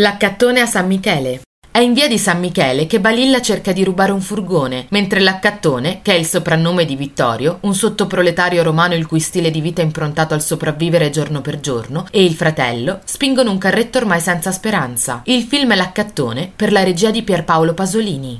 L'accattone 0.00 0.60
a 0.60 0.66
San 0.66 0.86
Michele. 0.86 1.42
È 1.70 1.78
in 1.78 1.92
via 1.92 2.08
di 2.08 2.16
San 2.16 2.40
Michele 2.40 2.86
che 2.86 3.00
Balilla 3.00 3.42
cerca 3.42 3.72
di 3.72 3.84
rubare 3.84 4.12
un 4.12 4.22
furgone, 4.22 4.86
mentre 4.88 5.20
l'accattone, 5.20 6.00
che 6.00 6.12
è 6.12 6.16
il 6.16 6.24
soprannome 6.24 6.86
di 6.86 6.96
Vittorio, 6.96 7.58
un 7.64 7.74
sottoproletario 7.74 8.62
romano 8.62 8.94
il 8.94 9.06
cui 9.06 9.20
stile 9.20 9.50
di 9.50 9.60
vita 9.60 9.82
è 9.82 9.84
improntato 9.84 10.32
al 10.32 10.40
sopravvivere 10.40 11.10
giorno 11.10 11.42
per 11.42 11.60
giorno, 11.60 12.06
e 12.10 12.24
il 12.24 12.34
fratello 12.34 13.00
spingono 13.04 13.50
un 13.50 13.58
carretto 13.58 13.98
ormai 13.98 14.20
senza 14.20 14.52
speranza. 14.52 15.20
Il 15.26 15.42
film 15.42 15.72
è 15.72 15.76
L'accattone 15.76 16.50
per 16.56 16.72
la 16.72 16.82
regia 16.82 17.10
di 17.10 17.22
Pierpaolo 17.22 17.74
Pasolini. 17.74 18.38